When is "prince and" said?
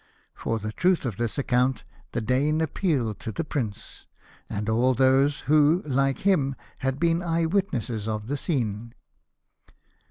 3.43-4.67